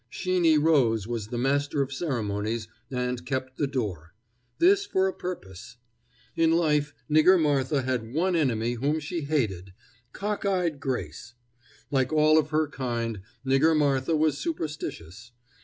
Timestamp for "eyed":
10.43-10.79